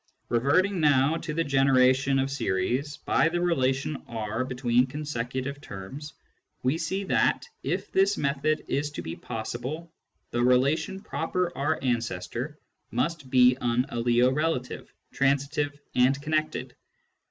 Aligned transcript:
Reverting 0.29 0.79
now 0.79 1.15
to 1.17 1.31
the 1.31 1.43
generation 1.43 2.17
of 2.17 2.31
series 2.31 2.97
by 2.97 3.29
the 3.29 3.39
relation 3.39 4.01
R 4.07 4.43
between 4.43 4.87
consecutive 4.87 5.61
terms, 5.61 6.13
we 6.63 6.79
see 6.79 7.03
that, 7.03 7.45
if 7.61 7.91
this 7.91 8.17
method 8.17 8.65
is 8.67 8.89
to 8.93 9.03
be 9.03 9.15
possible, 9.15 9.93
the 10.31 10.41
relation" 10.41 11.01
proper 11.03 11.55
R 11.55 11.77
ancestor" 11.83 12.57
must 13.01 13.29
be 13.29 13.55
an 13.61 13.85
aliorela 13.91 14.65
tion, 14.67 14.87
transitive, 15.13 15.79
and 15.93 16.19
connected. 16.19 16.75